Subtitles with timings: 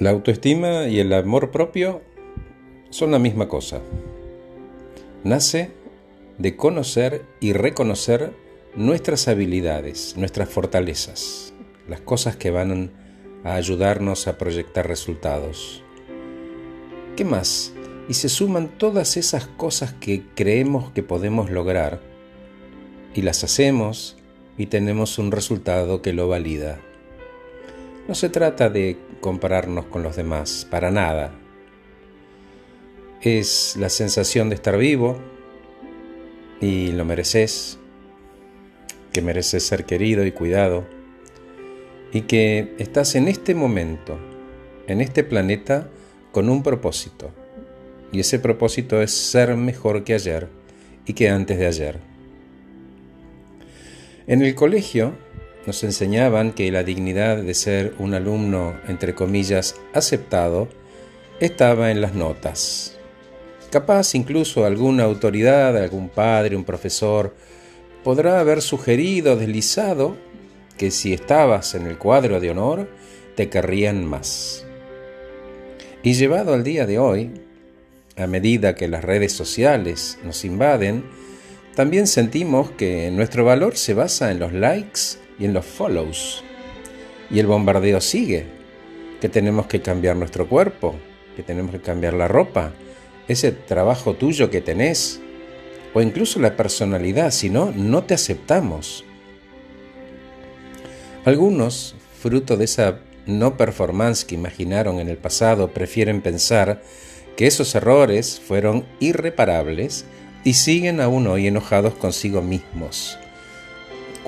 [0.00, 2.00] La autoestima y el amor propio
[2.88, 3.82] son la misma cosa.
[5.24, 5.72] Nace
[6.38, 8.32] de conocer y reconocer
[8.74, 11.52] nuestras habilidades, nuestras fortalezas,
[11.86, 12.92] las cosas que van
[13.44, 15.82] a ayudarnos a proyectar resultados.
[17.14, 17.74] ¿Qué más?
[18.08, 22.00] Y se suman todas esas cosas que creemos que podemos lograr
[23.14, 24.16] y las hacemos
[24.56, 26.80] y tenemos un resultado que lo valida.
[28.08, 31.32] No se trata de compararnos con los demás, para nada.
[33.20, 35.18] Es la sensación de estar vivo
[36.60, 37.78] y lo mereces,
[39.12, 40.86] que mereces ser querido y cuidado,
[42.12, 44.18] y que estás en este momento,
[44.86, 45.88] en este planeta,
[46.32, 47.30] con un propósito.
[48.12, 50.48] Y ese propósito es ser mejor que ayer
[51.06, 51.98] y que antes de ayer.
[54.26, 55.14] En el colegio
[55.66, 60.68] nos enseñaban que la dignidad de ser un alumno, entre comillas, aceptado,
[61.40, 62.98] estaba en las notas.
[63.70, 67.34] Capaz incluso alguna autoridad, algún padre, un profesor,
[68.02, 70.16] podrá haber sugerido, deslizado,
[70.76, 72.88] que si estabas en el cuadro de honor,
[73.36, 74.66] te querrían más.
[76.02, 77.30] Y llevado al día de hoy,
[78.16, 81.04] a medida que las redes sociales nos invaden,
[81.74, 86.44] también sentimos que nuestro valor se basa en los likes y en los follows.
[87.30, 88.46] Y el bombardeo sigue,
[89.20, 90.94] que tenemos que cambiar nuestro cuerpo,
[91.34, 92.72] que tenemos que cambiar la ropa,
[93.26, 95.20] ese trabajo tuyo que tenés,
[95.94, 99.04] o incluso la personalidad, si no, no te aceptamos.
[101.24, 106.82] Algunos, fruto de esa no performance que imaginaron en el pasado, prefieren pensar
[107.36, 110.04] que esos errores fueron irreparables
[110.44, 113.18] y siguen aún hoy enojados consigo mismos.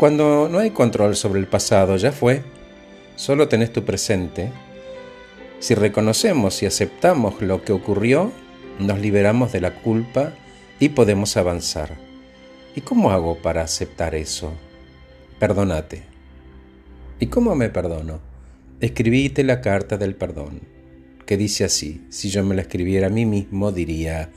[0.02, 2.42] Cuando no hay control sobre el pasado, ya fue,
[3.14, 4.50] solo tenés tu presente.
[5.60, 8.32] Si reconocemos y aceptamos lo que ocurrió,
[8.80, 10.32] nos liberamos de la culpa
[10.80, 11.98] y podemos avanzar.
[12.74, 14.52] ¿Y cómo hago para aceptar eso?
[15.38, 16.02] Perdónate.
[17.20, 18.18] ¿Y cómo me perdono?
[18.80, 20.62] Escribíte la carta del perdón,
[21.26, 24.32] que dice así, si yo me la escribiera a mí mismo diría,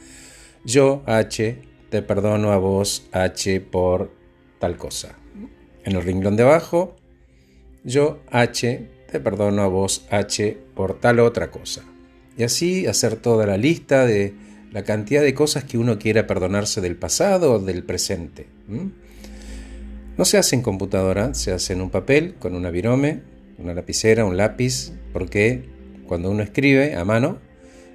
[0.64, 1.58] yo, H,
[1.90, 4.12] te perdono a vos, H, por
[4.60, 5.25] tal cosa
[5.86, 6.96] en el renglón de abajo,
[7.84, 11.84] yo H, te perdono a vos H por tal otra cosa.
[12.38, 14.34] Y así hacer toda la lista de
[14.72, 18.48] la cantidad de cosas que uno quiera perdonarse del pasado o del presente.
[20.18, 23.22] No se hace en computadora, se hace en un papel con una virome,
[23.58, 25.64] una lapicera, un lápiz, porque
[26.08, 27.38] cuando uno escribe a mano,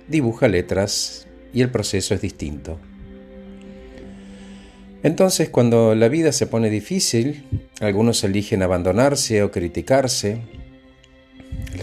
[0.09, 2.79] dibuja letras y el proceso es distinto.
[5.03, 7.45] Entonces, cuando la vida se pone difícil,
[7.81, 10.43] algunos eligen abandonarse o criticarse.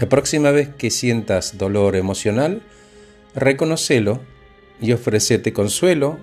[0.00, 2.62] La próxima vez que sientas dolor emocional,
[3.34, 4.20] reconocelo
[4.80, 6.18] y ofrecete consuelo,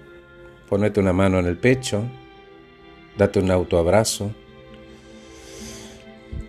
[0.69, 2.03] ponete una mano en el pecho,
[3.17, 4.31] date un autoabrazo.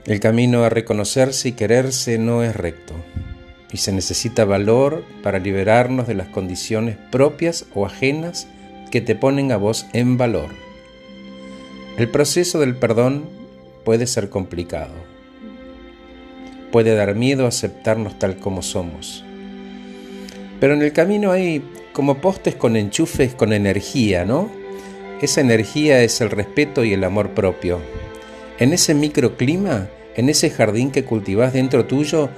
[0.04, 2.94] El camino a reconocerse y quererse no es recto
[3.72, 8.48] y se necesita valor para liberarnos de las condiciones propias o ajenas
[8.91, 10.50] que te ponen a vos en valor.
[11.98, 13.24] El proceso del perdón
[13.84, 14.92] puede ser complicado.
[16.70, 19.24] Puede dar miedo aceptarnos tal como somos.
[20.60, 24.50] Pero en el camino hay como postes con enchufes con energía, ¿no?
[25.22, 27.80] Esa energía es el respeto y el amor propio.
[28.58, 32.28] En ese microclima, en ese jardín que cultivas dentro tuyo,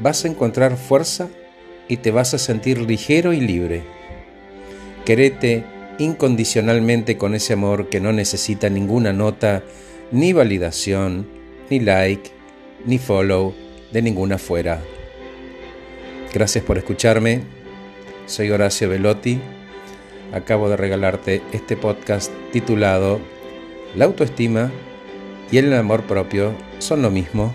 [0.00, 1.28] vas a encontrar fuerza
[1.86, 3.82] y te vas a sentir ligero y libre.
[5.04, 5.64] Querete
[5.98, 9.62] incondicionalmente con ese amor que no necesita ninguna nota,
[10.10, 11.26] ni validación,
[11.70, 12.30] ni like,
[12.84, 13.54] ni follow
[13.92, 14.80] de ninguna fuera.
[16.32, 17.42] Gracias por escucharme.
[18.26, 19.38] Soy Horacio Velotti.
[20.32, 23.20] Acabo de regalarte este podcast titulado
[23.94, 24.72] La autoestima
[25.52, 27.54] y el amor propio son lo mismo.